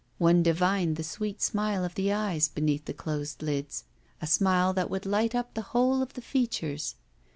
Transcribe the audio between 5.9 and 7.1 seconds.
of the features.